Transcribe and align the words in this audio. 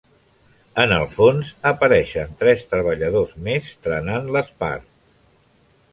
En 0.83 0.93
el 0.95 1.05
fons 1.15 1.51
apareixen 1.73 2.33
tres 2.41 2.65
treballadors 2.73 3.37
més 3.49 3.69
trenant 3.89 4.29
l'espart. 4.37 4.89